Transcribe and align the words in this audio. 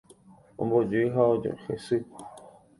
Ombojy 0.61 1.01
ha 1.13 1.23
ohesy. 1.53 1.97